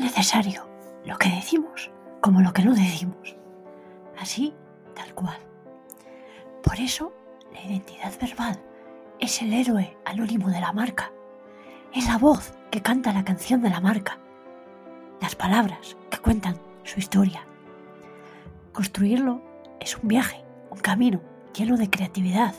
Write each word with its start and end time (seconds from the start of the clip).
necesario 0.00 0.68
lo 1.04 1.16
que 1.18 1.28
decimos 1.28 1.90
como 2.20 2.40
lo 2.40 2.52
que 2.52 2.64
no 2.64 2.74
decimos. 2.74 3.36
Así, 4.18 4.54
tal 4.94 5.14
cual. 5.14 5.38
Por 6.62 6.78
eso, 6.78 7.12
la 7.52 7.62
identidad 7.62 8.12
verbal 8.20 8.60
es 9.18 9.40
el 9.42 9.52
héroe 9.52 9.96
anónimo 10.04 10.50
de 10.50 10.60
la 10.60 10.72
marca. 10.72 11.12
Es 11.94 12.06
la 12.06 12.18
voz 12.18 12.52
que 12.70 12.82
canta 12.82 13.12
la 13.12 13.24
canción 13.24 13.62
de 13.62 13.70
la 13.70 13.80
marca. 13.80 14.18
Las 15.20 15.34
palabras 15.34 15.96
que 16.10 16.18
cuentan 16.18 16.56
su 16.84 16.98
historia. 16.98 17.46
Construirlo 18.72 19.42
es 19.80 19.96
un 19.96 20.08
viaje, 20.08 20.44
un 20.70 20.78
camino 20.78 21.20
lleno 21.54 21.76
de 21.76 21.90
creatividad, 21.90 22.54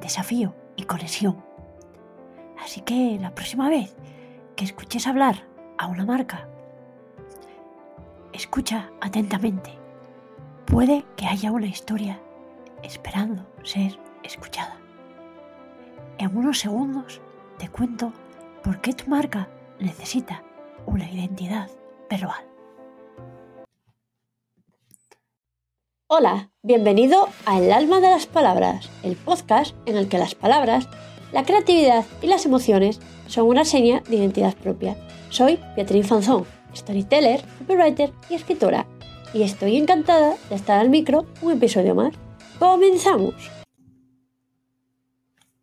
desafío 0.00 0.54
y 0.76 0.84
conexión. 0.84 1.44
Así 2.62 2.80
que 2.82 3.18
la 3.20 3.34
próxima 3.34 3.68
vez 3.68 3.96
que 4.56 4.64
escuches 4.64 5.06
hablar 5.06 5.46
a 5.78 5.86
una 5.86 6.04
marca, 6.06 6.48
escucha 8.32 8.90
atentamente. 9.00 9.78
Puede 10.66 11.04
que 11.16 11.26
haya 11.26 11.52
una 11.52 11.66
historia 11.66 12.20
esperando 12.82 13.46
ser 13.62 13.98
escuchada. 14.22 14.76
En 16.18 16.36
unos 16.36 16.58
segundos 16.58 17.20
te 17.58 17.68
cuento 17.68 18.12
por 18.62 18.80
qué 18.80 18.92
tu 18.92 19.08
marca 19.08 19.48
necesita 19.78 20.42
una 20.86 21.10
identidad 21.10 21.70
verbal. 22.08 22.44
Hola, 26.06 26.50
bienvenido 26.62 27.28
a 27.46 27.58
El 27.58 27.72
alma 27.72 28.00
de 28.00 28.10
las 28.10 28.26
palabras, 28.26 28.90
el 29.02 29.16
podcast 29.16 29.74
en 29.86 29.96
el 29.96 30.08
que 30.08 30.18
las 30.18 30.34
palabras, 30.34 30.88
la 31.32 31.44
creatividad 31.44 32.04
y 32.20 32.26
las 32.26 32.44
emociones 32.44 33.00
son 33.26 33.46
una 33.46 33.64
seña 33.64 34.02
de 34.08 34.16
identidad 34.16 34.54
propia. 34.54 34.96
Soy 35.30 35.58
Beatriz 35.74 36.06
Fanzón, 36.06 36.44
storyteller, 36.74 37.44
copywriter 37.58 38.12
y 38.28 38.34
escritora, 38.34 38.86
y 39.34 39.42
estoy 39.42 39.76
encantada 39.76 40.36
de 40.48 40.54
estar 40.54 40.78
al 40.78 40.90
micro 40.90 41.26
un 41.40 41.52
episodio 41.52 41.94
más. 41.94 42.14
¡Comenzamos! 42.58 43.34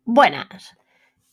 Buenas, 0.04 0.76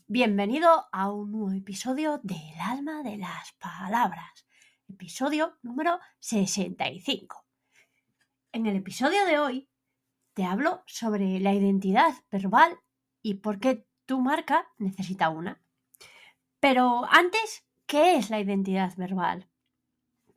bienvenido 0.07 0.85
a 0.91 1.11
un 1.11 1.31
nuevo 1.31 1.51
episodio 1.51 2.19
de 2.23 2.35
El 2.35 2.59
alma 2.61 3.01
de 3.03 3.17
las 3.17 3.53
palabras, 3.53 4.45
episodio 4.87 5.57
número 5.63 5.99
65. 6.19 7.43
En 8.51 8.65
el 8.65 8.75
episodio 8.75 9.25
de 9.25 9.39
hoy 9.39 9.69
te 10.33 10.43
hablo 10.43 10.83
sobre 10.85 11.39
la 11.39 11.53
identidad 11.53 12.13
verbal 12.31 12.77
y 13.21 13.35
por 13.35 13.59
qué 13.59 13.87
tu 14.05 14.21
marca 14.21 14.67
necesita 14.77 15.29
una. 15.29 15.61
Pero 16.59 17.05
antes, 17.09 17.65
¿qué 17.85 18.15
es 18.15 18.29
la 18.29 18.39
identidad 18.39 18.95
verbal? 18.95 19.49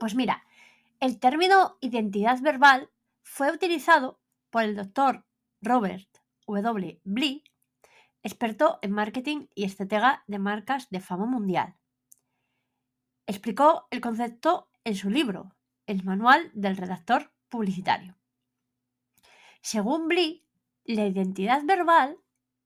Pues 0.00 0.14
mira, 0.14 0.42
el 0.98 1.20
término 1.20 1.76
identidad 1.82 2.40
verbal 2.40 2.90
fue 3.22 3.52
utilizado 3.52 4.18
por 4.48 4.62
el 4.62 4.74
doctor 4.74 5.26
Robert 5.60 6.08
W. 6.46 7.02
Blee, 7.04 7.44
experto 8.22 8.78
en 8.80 8.92
marketing 8.92 9.48
y 9.54 9.64
estratega 9.64 10.24
de 10.26 10.38
marcas 10.38 10.88
de 10.88 11.00
fama 11.00 11.26
mundial. 11.26 11.76
Explicó 13.26 13.88
el 13.90 14.00
concepto 14.00 14.70
en 14.84 14.96
su 14.96 15.10
libro, 15.10 15.54
El 15.86 16.02
Manual 16.02 16.50
del 16.54 16.78
Redactor 16.78 17.34
Publicitario. 17.50 18.16
Según 19.60 20.08
Blee, 20.08 20.46
la 20.84 21.06
identidad 21.06 21.62
verbal 21.64 22.16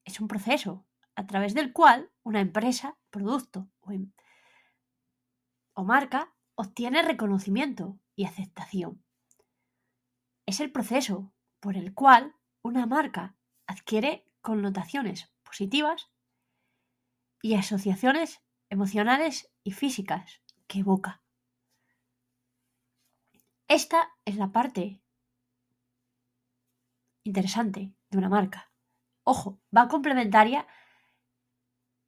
es 0.04 0.20
un 0.20 0.28
proceso 0.28 0.86
a 1.16 1.26
través 1.26 1.52
del 1.52 1.72
cual 1.72 2.12
una 2.22 2.40
empresa, 2.40 2.96
producto 3.10 3.68
o, 3.80 3.90
em, 3.90 4.12
o 5.72 5.82
marca 5.82 6.30
obtiene 6.56 7.02
reconocimiento 7.02 7.98
y 8.16 8.24
aceptación. 8.24 9.02
Es 10.46 10.60
el 10.60 10.70
proceso 10.70 11.32
por 11.60 11.76
el 11.76 11.94
cual 11.94 12.34
una 12.62 12.86
marca 12.86 13.36
adquiere 13.66 14.28
connotaciones 14.40 15.32
positivas 15.42 16.10
y 17.42 17.54
asociaciones 17.54 18.42
emocionales 18.70 19.50
y 19.62 19.72
físicas 19.72 20.40
que 20.66 20.80
evoca. 20.80 21.22
Esta 23.68 24.12
es 24.24 24.36
la 24.36 24.52
parte 24.52 25.02
interesante 27.24 27.94
de 28.10 28.18
una 28.18 28.28
marca. 28.28 28.70
Ojo, 29.24 29.60
va 29.74 29.88
complementaria 29.88 30.66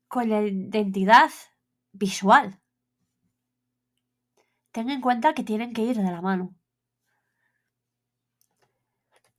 con 0.08 0.28
la 0.28 0.42
identidad 0.42 1.30
visual 1.92 2.60
ten 4.76 4.90
en 4.90 5.00
cuenta 5.00 5.32
que 5.32 5.42
tienen 5.42 5.72
que 5.72 5.80
ir 5.80 5.96
de 5.96 6.12
la 6.12 6.20
mano. 6.20 6.54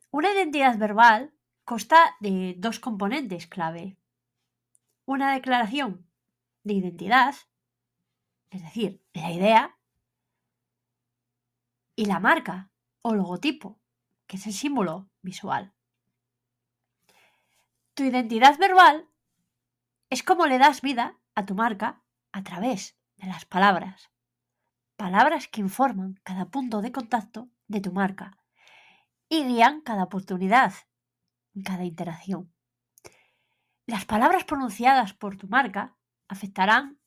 Una 0.09 0.31
identidad 0.31 0.75
verbal 0.79 1.31
consta 1.63 2.15
de 2.19 2.55
dos 2.57 2.79
componentes 2.79 3.45
clave. 3.45 3.99
Una 5.05 5.33
declaración 5.33 6.09
de 6.63 6.73
identidad, 6.73 7.35
es 8.49 8.63
decir, 8.63 8.99
la 9.13 9.31
idea, 9.31 9.77
y 11.95 12.05
la 12.05 12.19
marca 12.19 12.71
o 13.03 13.13
logotipo, 13.13 13.79
que 14.25 14.37
es 14.37 14.47
el 14.47 14.53
símbolo 14.53 15.07
visual. 15.21 15.71
Tu 17.93 18.05
identidad 18.05 18.57
verbal 18.57 19.07
es 20.09 20.23
como 20.23 20.47
le 20.47 20.57
das 20.57 20.81
vida 20.81 21.15
a 21.35 21.45
tu 21.45 21.53
marca 21.53 22.01
a 22.31 22.43
través 22.43 22.97
de 23.17 23.27
las 23.27 23.45
palabras 23.45 24.09
palabras 24.97 25.47
que 25.47 25.61
informan 25.61 26.19
cada 26.23 26.49
punto 26.49 26.81
de 26.81 26.91
contacto 26.91 27.49
de 27.67 27.81
tu 27.81 27.93
marca 27.93 28.37
y 29.29 29.45
guían 29.45 29.81
cada 29.81 30.03
oportunidad, 30.03 30.73
cada 31.63 31.85
interacción. 31.85 32.51
Las 33.85 34.05
palabras 34.05 34.43
pronunciadas 34.43 35.13
por 35.13 35.37
tu 35.37 35.47
marca 35.47 35.95
afectarán 36.27 36.99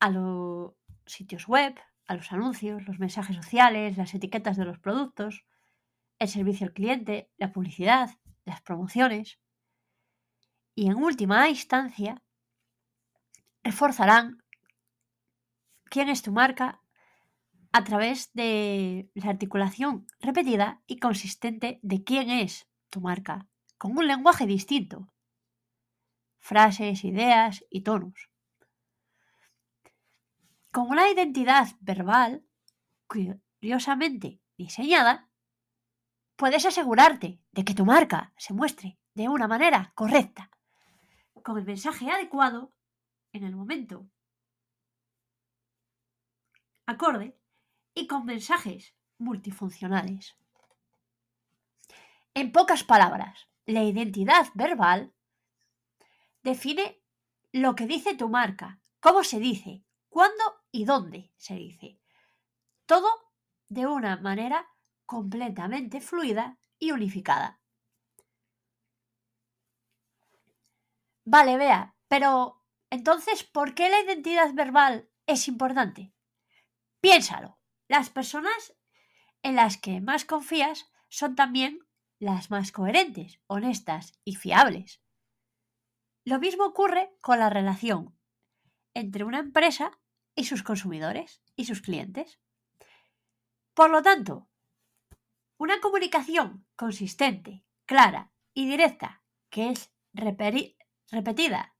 a 0.00 0.10
los 0.10 0.72
sitios 1.06 1.46
web, 1.46 1.78
a 2.06 2.16
los 2.16 2.32
anuncios, 2.32 2.86
los 2.86 2.98
mensajes 2.98 3.36
sociales, 3.36 3.96
las 3.96 4.12
etiquetas 4.14 4.56
de 4.56 4.64
los 4.64 4.78
productos, 4.78 5.44
el 6.18 6.28
servicio 6.28 6.66
al 6.66 6.72
cliente, 6.72 7.30
la 7.36 7.52
publicidad, 7.52 8.10
las 8.44 8.60
promociones. 8.62 9.38
Y 10.74 10.88
en 10.88 10.96
última 10.96 11.48
instancia, 11.48 12.22
reforzarán 13.62 14.41
quién 15.92 16.08
es 16.08 16.22
tu 16.22 16.32
marca 16.32 16.80
a 17.70 17.84
través 17.84 18.32
de 18.32 19.10
la 19.12 19.28
articulación 19.28 20.06
repetida 20.20 20.80
y 20.86 20.98
consistente 20.98 21.80
de 21.82 22.02
quién 22.02 22.30
es 22.30 22.66
tu 22.88 23.02
marca, 23.02 23.46
con 23.76 23.98
un 23.98 24.06
lenguaje 24.06 24.46
distinto, 24.46 25.12
frases, 26.38 27.04
ideas 27.04 27.62
y 27.68 27.82
tonos. 27.82 28.30
Con 30.70 30.88
una 30.88 31.10
identidad 31.10 31.68
verbal 31.80 32.42
curiosamente 33.06 34.40
diseñada, 34.56 35.28
puedes 36.36 36.64
asegurarte 36.64 37.42
de 37.52 37.64
que 37.66 37.74
tu 37.74 37.84
marca 37.84 38.32
se 38.38 38.54
muestre 38.54 38.98
de 39.12 39.28
una 39.28 39.46
manera 39.46 39.92
correcta, 39.94 40.50
con 41.42 41.58
el 41.58 41.66
mensaje 41.66 42.10
adecuado 42.10 42.72
en 43.34 43.44
el 43.44 43.54
momento 43.54 44.08
acorde 46.86 47.36
y 47.94 48.06
con 48.06 48.24
mensajes 48.24 48.94
multifuncionales. 49.18 50.36
En 52.34 52.52
pocas 52.52 52.82
palabras, 52.84 53.48
la 53.66 53.82
identidad 53.82 54.46
verbal 54.54 55.12
define 56.42 57.00
lo 57.52 57.74
que 57.74 57.86
dice 57.86 58.14
tu 58.14 58.28
marca, 58.28 58.80
cómo 59.00 59.22
se 59.22 59.38
dice, 59.38 59.84
cuándo 60.08 60.42
y 60.70 60.84
dónde 60.84 61.30
se 61.36 61.54
dice. 61.54 61.98
Todo 62.86 63.08
de 63.68 63.86
una 63.86 64.16
manera 64.16 64.68
completamente 65.06 66.00
fluida 66.00 66.58
y 66.78 66.92
unificada. 66.92 67.60
Vale, 71.24 71.56
vea, 71.56 71.94
pero 72.08 72.62
entonces, 72.90 73.44
¿por 73.44 73.74
qué 73.74 73.88
la 73.88 74.00
identidad 74.00 74.52
verbal 74.54 75.08
es 75.26 75.48
importante? 75.48 76.11
Piénsalo, 77.02 77.58
las 77.88 78.10
personas 78.10 78.74
en 79.42 79.56
las 79.56 79.76
que 79.76 80.00
más 80.00 80.24
confías 80.24 80.86
son 81.08 81.34
también 81.34 81.80
las 82.20 82.52
más 82.52 82.70
coherentes, 82.70 83.40
honestas 83.48 84.12
y 84.24 84.36
fiables. 84.36 85.02
Lo 86.24 86.38
mismo 86.38 86.64
ocurre 86.64 87.12
con 87.20 87.40
la 87.40 87.50
relación 87.50 88.16
entre 88.94 89.24
una 89.24 89.40
empresa 89.40 89.98
y 90.36 90.44
sus 90.44 90.62
consumidores 90.62 91.42
y 91.56 91.64
sus 91.64 91.82
clientes. 91.82 92.38
Por 93.74 93.90
lo 93.90 94.00
tanto, 94.02 94.48
una 95.56 95.80
comunicación 95.80 96.68
consistente, 96.76 97.64
clara 97.84 98.32
y 98.54 98.68
directa 98.68 99.24
que 99.50 99.70
es 99.70 99.92
repetida 100.12 101.74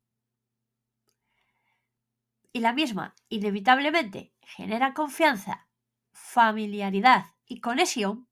y 2.53 2.61
la 2.61 2.73
misma 2.73 3.15
inevitablemente 3.29 4.32
genera 4.43 4.95
confianza, 4.95 5.69
familiaridad 6.13 7.27
y 7.47 7.61
conexión, 7.61 8.29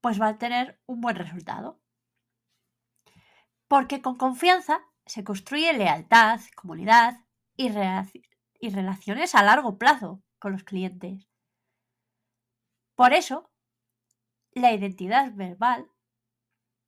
pues 0.00 0.20
va 0.20 0.28
a 0.28 0.38
tener 0.38 0.80
un 0.86 1.00
buen 1.00 1.16
resultado. 1.16 1.80
Porque 3.66 4.00
con 4.00 4.16
confianza 4.16 4.80
se 5.04 5.24
construye 5.24 5.72
lealtad, 5.72 6.40
comunidad 6.56 7.24
y, 7.56 7.70
y 8.60 8.70
relaciones 8.70 9.34
a 9.34 9.42
largo 9.42 9.78
plazo 9.78 10.22
con 10.38 10.52
los 10.52 10.64
clientes. 10.64 11.28
Por 12.94 13.12
eso, 13.12 13.50
la 14.52 14.72
identidad 14.72 15.32
verbal 15.34 15.90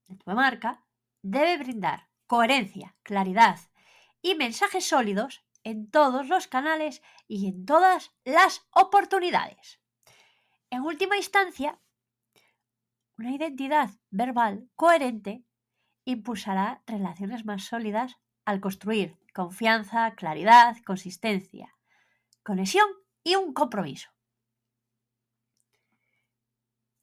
de 0.06 0.16
tu 0.16 0.30
marca 0.30 0.84
debe 1.22 1.58
brindar 1.58 2.08
coherencia, 2.26 2.96
claridad 3.02 3.58
y 4.22 4.34
mensajes 4.34 4.86
sólidos 4.86 5.44
en 5.64 5.90
todos 5.90 6.28
los 6.28 6.48
canales 6.48 7.02
y 7.28 7.48
en 7.48 7.66
todas 7.66 8.12
las 8.24 8.66
oportunidades. 8.70 9.80
En 10.70 10.82
última 10.82 11.16
instancia, 11.16 11.80
una 13.18 13.32
identidad 13.32 13.90
verbal 14.10 14.68
coherente 14.76 15.44
impulsará 16.04 16.82
relaciones 16.86 17.44
más 17.44 17.64
sólidas 17.64 18.16
al 18.44 18.60
construir 18.60 19.16
confianza, 19.34 20.14
claridad, 20.14 20.76
consistencia, 20.84 21.76
conexión 22.42 22.86
y 23.22 23.36
un 23.36 23.52
compromiso. 23.52 24.10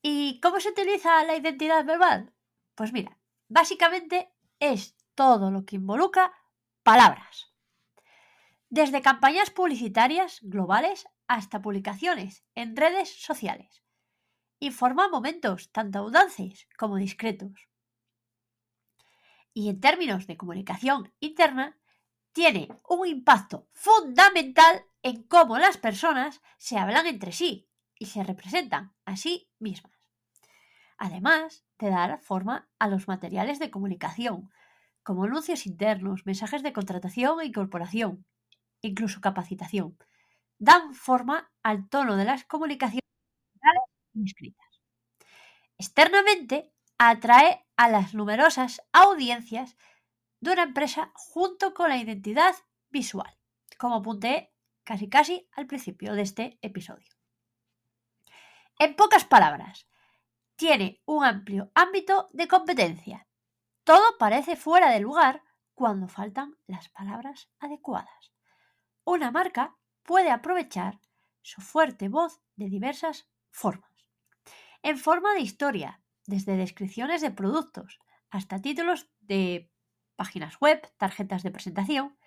¿Y 0.01 0.39
cómo 0.41 0.59
se 0.59 0.69
utiliza 0.69 1.23
la 1.23 1.35
identidad 1.35 1.85
verbal? 1.85 2.33
Pues 2.75 2.93
mira, 2.93 3.17
básicamente 3.47 4.33
es 4.59 4.95
todo 5.15 5.51
lo 5.51 5.65
que 5.65 5.75
involucra 5.75 6.31
palabras. 6.83 7.51
Desde 8.69 9.01
campañas 9.01 9.49
publicitarias 9.49 10.39
globales 10.41 11.07
hasta 11.27 11.61
publicaciones 11.61 12.43
en 12.53 12.75
redes 12.75 13.21
sociales. 13.21 13.81
Informa 14.59 15.07
momentos 15.07 15.71
tanto 15.71 15.99
audaces 15.99 16.67
como 16.77 16.97
discretos. 16.97 17.69
Y 19.53 19.69
en 19.69 19.79
términos 19.79 20.27
de 20.27 20.35
comunicación 20.35 21.13
interna, 21.21 21.79
tiene 22.33 22.67
un 22.89 23.07
impacto 23.07 23.69
fundamental 23.71 24.85
en 25.01 25.23
cómo 25.23 25.57
las 25.57 25.77
personas 25.77 26.41
se 26.57 26.77
hablan 26.77 27.07
entre 27.07 27.31
sí 27.31 27.69
y 27.97 28.07
se 28.07 28.21
representan 28.23 28.93
a 29.05 29.15
sí 29.15 29.49
mismas. 29.59 29.93
Además 30.97 31.65
de 31.79 31.89
dar 31.89 32.19
forma 32.19 32.69
a 32.79 32.89
los 32.89 33.07
materiales 33.07 33.59
de 33.59 33.71
comunicación, 33.71 34.51
como 35.03 35.23
anuncios 35.23 35.65
internos, 35.65 36.25
mensajes 36.25 36.63
de 36.63 36.73
contratación 36.73 37.39
e 37.39 37.45
incorporación, 37.45 38.25
incluso 38.87 39.21
capacitación. 39.21 39.97
Dan 40.59 40.93
forma 40.93 41.51
al 41.63 41.89
tono 41.89 42.15
de 42.15 42.25
las 42.25 42.45
comunicaciones 42.45 43.03
y 44.13 44.25
escritas. 44.25 44.81
Externamente, 45.77 46.73
atrae 46.97 47.65
a 47.75 47.89
las 47.89 48.13
numerosas 48.13 48.81
audiencias 48.91 49.77
de 50.39 50.51
una 50.51 50.63
empresa 50.63 51.11
junto 51.13 51.73
con 51.73 51.89
la 51.89 51.97
identidad 51.97 52.55
visual, 52.89 53.37
como 53.77 53.95
apunté 53.95 54.51
casi 54.83 55.09
casi 55.09 55.47
al 55.51 55.67
principio 55.67 56.13
de 56.13 56.21
este 56.21 56.57
episodio. 56.61 57.11
En 58.79 58.95
pocas 58.95 59.25
palabras, 59.25 59.87
tiene 60.55 61.01
un 61.05 61.25
amplio 61.25 61.71
ámbito 61.75 62.27
de 62.33 62.47
competencia. 62.47 63.27
Todo 63.83 64.17
parece 64.17 64.55
fuera 64.55 64.89
de 64.91 64.99
lugar 64.99 65.43
cuando 65.73 66.07
faltan 66.07 66.57
las 66.65 66.89
palabras 66.89 67.49
adecuadas. 67.59 68.31
Una 69.07 69.31
marca 69.31 69.73
puede 70.03 70.31
aprovechar 70.31 70.99
su 71.41 71.61
fuerte 71.61 72.09
voz 72.09 72.41
de 72.57 72.67
diversas 72.67 73.29
formas. 73.49 73.89
En 74.83 74.97
forma 74.97 75.33
de 75.33 75.39
historia, 75.39 76.01
desde 76.25 76.57
descripciones 76.57 77.21
de 77.21 77.31
productos 77.31 77.99
hasta 78.29 78.61
títulos 78.61 79.09
de 79.21 79.71
páginas 80.17 80.59
web, 80.59 80.81
tarjetas 80.97 81.41
de 81.43 81.51
presentación, 81.51 82.17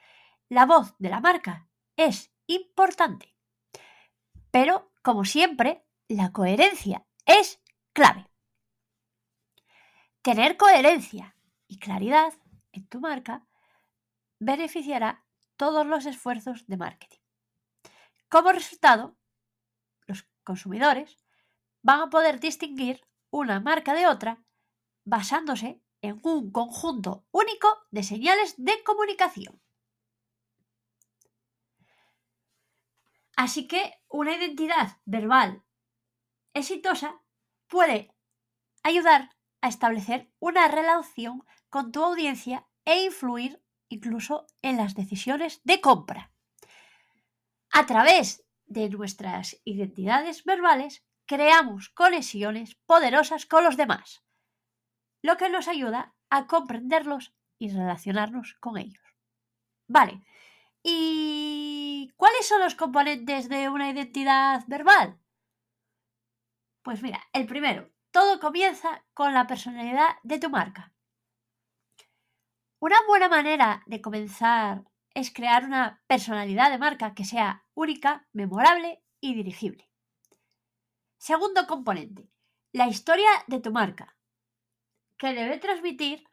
la 0.49 0.65
voz 0.65 0.97
de 0.99 1.11
la 1.11 1.21
marca 1.21 1.69
es 1.97 2.32
importante. 2.47 3.37
Pero, 4.50 4.91
como 5.03 5.27
siempre, 5.27 5.85
la 6.09 6.32
coherencia 6.32 7.06
es 7.27 7.61
clave. 7.93 8.27
Tener 10.23 10.56
coherencia 10.56 11.37
y 11.69 11.79
claridad 11.79 12.32
en 12.73 12.88
tu 12.88 13.00
marca 13.00 13.47
beneficiará 14.38 15.27
todos 15.60 15.86
los 15.86 16.06
esfuerzos 16.06 16.66
de 16.68 16.78
marketing. 16.78 17.18
Como 18.30 18.50
resultado, 18.50 19.18
los 20.06 20.26
consumidores 20.42 21.18
van 21.82 22.00
a 22.00 22.08
poder 22.08 22.40
distinguir 22.40 23.06
una 23.28 23.60
marca 23.60 23.92
de 23.92 24.06
otra 24.06 24.42
basándose 25.04 25.82
en 26.00 26.18
un 26.22 26.50
conjunto 26.50 27.26
único 27.30 27.68
de 27.90 28.02
señales 28.02 28.54
de 28.56 28.82
comunicación. 28.84 29.60
Así 33.36 33.68
que 33.68 34.00
una 34.08 34.34
identidad 34.34 34.96
verbal 35.04 35.62
exitosa 36.54 37.20
puede 37.66 38.14
ayudar 38.82 39.36
a 39.60 39.68
establecer 39.68 40.32
una 40.38 40.68
relación 40.68 41.44
con 41.68 41.92
tu 41.92 42.02
audiencia 42.02 42.66
e 42.86 43.04
influir 43.04 43.62
incluso 43.90 44.46
en 44.62 44.78
las 44.78 44.94
decisiones 44.94 45.60
de 45.64 45.82
compra. 45.82 46.32
A 47.70 47.84
través 47.84 48.44
de 48.66 48.88
nuestras 48.88 49.60
identidades 49.64 50.44
verbales 50.44 51.04
creamos 51.26 51.90
conexiones 51.90 52.76
poderosas 52.87 53.44
con 53.46 53.64
los 53.64 53.76
demás, 53.76 54.25
lo 55.22 55.37
que 55.37 55.50
nos 55.50 55.69
ayuda 55.69 56.14
a 56.31 56.46
comprenderlos 56.46 57.34
y 57.58 57.70
relacionarnos 57.70 58.54
con 58.60 58.78
ellos. 58.78 59.04
Vale, 59.87 60.22
¿y 60.82 62.12
cuáles 62.16 62.46
son 62.46 62.60
los 62.60 62.75
componentes 62.75 63.48
de 63.48 63.69
una 63.69 63.90
identidad 63.90 64.64
verbal? 64.66 65.20
Pues 66.82 67.02
mira, 67.02 67.20
el 67.32 67.46
primero, 67.46 67.90
todo 68.10 68.40
comienza 68.40 69.04
con 69.14 69.34
la 69.34 69.46
personalidad 69.46 70.16
de 70.22 70.38
tu 70.38 70.48
marca. 70.48 70.93
Una 72.81 72.96
buena 73.06 73.29
manera 73.29 73.82
de 73.87 74.01
comenzar 74.01 74.84
es 75.13 75.31
crear 75.34 75.67
una 75.67 76.03
personalidad 76.06 76.70
de 76.70 76.79
marca 76.79 77.13
que 77.15 77.27
sea 77.27 77.67
única, 77.75 78.27
memorable 78.32 79.03
y 79.20 79.34
dirigible. 79.34 79.91
Segundo 81.19 81.67
componente, 81.67 82.31
la 82.72 82.89
historia 82.89 83.29
de 83.49 83.60
tu 83.60 83.70
marca, 83.70 84.17
que 85.19 85.34
debe 85.34 85.58
transmitir 85.58 86.25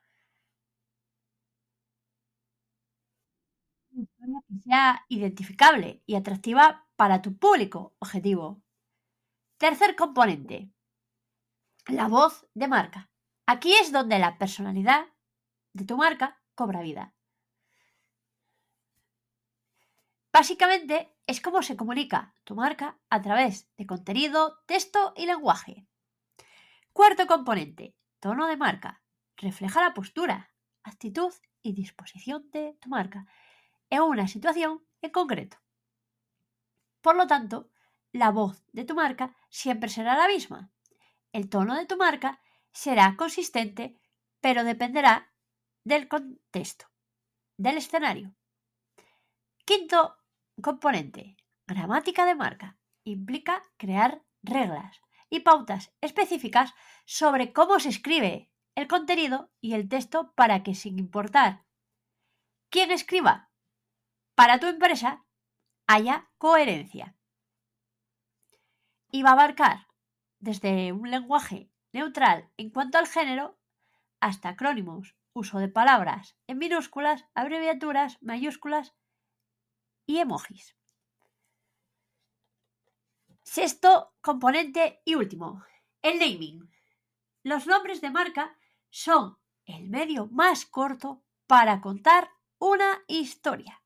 una 3.92 4.04
historia 4.04 4.40
que 4.48 4.64
sea 4.64 5.06
identificable 5.10 6.02
y 6.06 6.16
atractiva 6.16 6.88
para 6.96 7.22
tu 7.22 7.38
público 7.38 7.94
objetivo. 8.00 8.62
Tercer 9.58 9.98
componente, 9.98 10.72
la 11.88 12.08
voz 12.08 12.48
de 12.54 12.70
marca. 12.70 13.10
Aquí 13.46 13.74
es 13.74 13.92
donde 13.92 14.18
la 14.20 14.38
personalidad 14.38 15.08
de 15.78 15.86
tu 15.86 15.96
marca 15.96 16.42
cobra 16.56 16.82
vida. 16.82 17.14
Básicamente 20.34 21.16
es 21.26 21.42
como 21.42 21.62
se 21.62 21.78
comunica 21.78 22.36
tu 22.44 22.56
marca 22.56 23.00
a 23.10 23.22
través 23.22 23.70
de 23.78 23.86
contenido, 23.86 24.60
texto 24.66 25.14
y 25.16 25.26
lenguaje. 25.26 25.88
Cuarto 26.94 27.26
componente, 27.28 27.96
tono 28.20 28.48
de 28.48 28.58
marca. 28.58 29.02
Refleja 29.38 29.82
la 29.82 29.94
postura, 29.94 30.52
actitud 30.84 31.34
y 31.62 31.74
disposición 31.74 32.50
de 32.52 32.78
tu 32.82 32.90
marca 32.90 33.26
en 33.90 34.02
una 34.02 34.28
situación 34.28 34.86
en 35.02 35.12
concreto. 35.12 35.58
Por 37.02 37.16
lo 37.16 37.28
tanto, 37.28 37.70
la 38.12 38.32
voz 38.32 38.64
de 38.74 38.84
tu 38.84 38.96
marca 38.96 39.36
siempre 39.50 39.90
será 39.90 40.18
la 40.18 40.28
misma, 40.28 40.72
el 41.34 41.50
tono 41.50 41.76
de 41.76 41.86
tu 41.86 41.98
marca 41.98 42.42
será 42.72 43.16
consistente, 43.16 44.00
pero 44.42 44.64
dependerá 44.64 45.32
del 45.88 46.10
contexto, 46.10 46.86
del 47.56 47.78
escenario. 47.78 48.36
Quinto 49.64 50.18
componente, 50.62 51.38
gramática 51.66 52.26
de 52.26 52.36
marca. 52.36 52.78
Implica 53.06 53.64
crear 53.78 54.22
reglas 54.44 55.00
y 55.30 55.40
pautas 55.40 55.94
específicas 56.02 56.74
sobre 57.06 57.54
cómo 57.54 57.80
se 57.80 57.88
escribe 57.88 58.52
el 58.76 58.90
contenido 58.90 59.50
y 59.62 59.76
el 59.76 59.88
texto 59.88 60.34
para 60.36 60.62
que 60.62 60.76
sin 60.76 61.00
importar 61.00 61.64
quién 62.70 62.92
escriba 62.92 63.50
para 64.36 64.60
tu 64.60 64.68
empresa, 64.68 65.26
haya 65.88 66.30
coherencia. 66.38 67.16
Y 69.10 69.24
va 69.24 69.30
a 69.30 69.34
abarcar 69.34 69.88
desde 70.40 70.92
un 70.92 71.10
lenguaje 71.10 71.72
neutral 71.94 72.52
en 72.58 72.72
cuanto 72.72 72.98
al 72.98 73.08
género 73.08 73.58
hasta 74.20 74.50
acrónimos, 74.50 75.17
uso 75.38 75.60
de 75.60 75.70
palabras 75.70 76.36
en 76.48 76.58
minúsculas, 76.58 77.26
abreviaturas, 77.34 78.18
mayúsculas 78.22 78.94
y 80.06 80.18
emojis. 80.18 80.76
Sexto 83.44 84.14
componente 84.22 85.02
y 85.06 85.16
último, 85.16 85.64
el 86.02 86.20
naming. 86.20 86.70
Los 87.44 87.66
nombres 87.68 88.02
de 88.02 88.10
marca 88.10 88.58
son 88.90 89.38
el 89.66 89.88
medio 89.90 90.28
más 90.28 90.66
corto 90.66 91.24
para 91.46 91.80
contar 91.82 92.30
una 92.60 93.04
historia. 93.08 93.82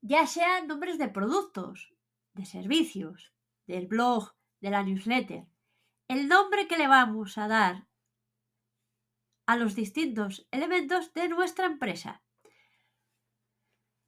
Ya 0.00 0.26
sean 0.26 0.66
nombres 0.66 0.98
de 0.98 1.08
productos, 1.08 1.92
de 2.32 2.44
servicios, 2.44 3.32
del 3.66 3.86
blog, 3.86 4.34
de 4.60 4.70
la 4.70 4.82
newsletter, 4.82 5.46
el 6.08 6.28
nombre 6.28 6.68
que 6.68 6.76
le 6.76 6.86
vamos 6.86 7.36
a 7.38 7.48
dar 7.48 7.86
a 9.46 9.56
los 9.56 9.74
distintos 9.74 10.46
elementos 10.50 11.12
de 11.14 11.28
nuestra 11.28 11.66
empresa. 11.66 12.22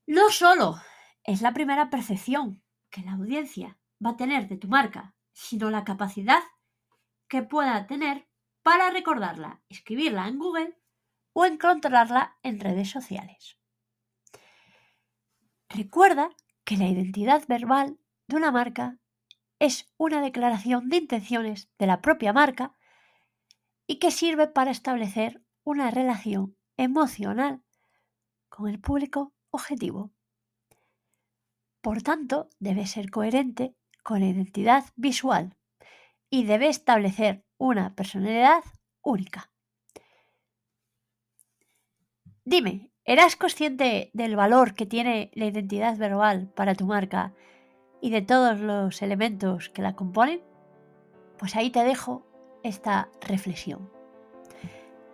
No 0.07 0.30
solo 0.30 0.76
es 1.25 1.42
la 1.42 1.52
primera 1.52 1.90
percepción 1.90 2.62
que 2.90 3.02
la 3.02 3.12
audiencia 3.12 3.78
va 4.04 4.11
a 4.11 4.16
tener 4.16 4.49
de 4.49 4.57
tu 4.57 4.68
marca, 4.68 5.14
sino 5.33 5.71
la 5.71 5.85
capacidad 5.85 6.42
que 7.28 7.42
pueda 7.42 7.87
tener 7.87 8.28
para 8.62 8.90
recordarla, 8.90 9.62
escribirla 9.68 10.28
en 10.28 10.38
Google 10.38 10.78
o 11.33 11.45
encontrarla 11.45 12.37
en 12.42 12.59
redes 12.59 12.90
sociales. 12.90 13.59
Recuerda 15.68 16.30
que 16.64 16.76
la 16.76 16.88
identidad 16.88 17.45
verbal 17.47 17.99
de 18.26 18.37
una 18.37 18.50
marca 18.50 18.99
es 19.59 19.92
una 19.97 20.21
declaración 20.21 20.88
de 20.88 20.97
intenciones 20.97 21.68
de 21.78 21.87
la 21.87 22.00
propia 22.00 22.33
marca 22.33 22.77
y 23.88 23.99
que 23.99 24.12
sirve 24.12 24.47
para 24.47 24.71
establecer 24.71 25.42
una 25.64 25.90
relación 25.90 26.57
emocional 26.76 27.64
con 28.49 28.68
el 28.68 28.78
público 28.78 29.33
objetivo. 29.50 30.12
Por 31.80 32.02
tanto, 32.02 32.50
debe 32.61 32.87
ser 32.87 33.11
coherente 33.11 33.75
con 34.04 34.21
la 34.21 34.26
identidad 34.26 34.85
visual 34.95 35.57
y 36.30 36.45
debe 36.45 36.68
establecer 36.68 37.45
una 37.57 37.95
personalidad 37.95 38.62
única. 39.02 39.50
Dime, 42.45 42.92
¿eras 43.04 43.37
consciente 43.37 44.11
del 44.12 44.37
valor 44.37 44.75
que 44.75 44.87
tiene 44.87 45.30
la 45.35 45.47
identidad 45.47 45.97
verbal 45.97 46.52
para 46.54 46.75
tu 46.75 46.87
marca 46.87 47.33
y 48.02 48.11
de 48.11 48.21
todos 48.21 48.61
los 48.61 49.00
elementos 49.00 49.71
que 49.71 49.83
la 49.83 49.97
componen? 49.97 50.42
Pues 51.38 51.57
ahí 51.57 51.71
te 51.71 51.85
dejo 51.85 52.27
esta 52.68 53.08
reflexión. 53.20 53.90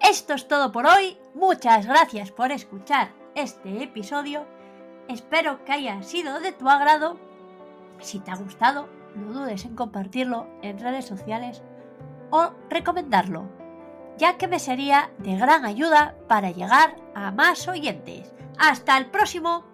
Esto 0.00 0.34
es 0.34 0.48
todo 0.48 0.72
por 0.72 0.86
hoy. 0.86 1.16
Muchas 1.34 1.86
gracias 1.86 2.30
por 2.30 2.52
escuchar 2.52 3.12
este 3.34 3.82
episodio. 3.82 4.44
Espero 5.08 5.64
que 5.64 5.72
haya 5.72 6.02
sido 6.02 6.40
de 6.40 6.52
tu 6.52 6.68
agrado. 6.68 7.18
Si 8.00 8.18
te 8.18 8.30
ha 8.30 8.36
gustado, 8.36 8.88
no 9.14 9.32
dudes 9.32 9.64
en 9.64 9.76
compartirlo 9.76 10.46
en 10.62 10.78
redes 10.78 11.06
sociales 11.06 11.62
o 12.30 12.50
recomendarlo, 12.68 13.48
ya 14.18 14.36
que 14.36 14.48
me 14.48 14.58
sería 14.58 15.10
de 15.18 15.36
gran 15.36 15.64
ayuda 15.64 16.16
para 16.28 16.50
llegar 16.50 16.96
a 17.14 17.30
más 17.30 17.68
oyentes. 17.68 18.34
Hasta 18.58 18.98
el 18.98 19.06
próximo. 19.06 19.73